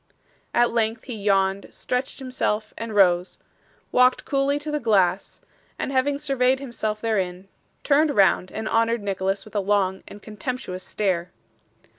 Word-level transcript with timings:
At 0.51 0.71
length 0.71 1.03
he 1.03 1.13
yawned, 1.13 1.67
stretched 1.69 2.17
himself, 2.17 2.73
and 2.75 2.95
rose; 2.95 3.37
walked 3.91 4.25
coolly 4.25 4.57
to 4.57 4.71
the 4.71 4.79
glass, 4.79 5.41
and 5.77 5.91
having 5.91 6.17
surveyed 6.17 6.59
himself 6.59 7.01
therein, 7.01 7.47
turned 7.83 8.09
round 8.09 8.51
and 8.51 8.67
honoured 8.67 9.03
Nicholas 9.03 9.45
with 9.45 9.53
a 9.53 9.59
long 9.59 10.01
and 10.07 10.19
contemptuous 10.19 10.81
stare. 10.83 11.29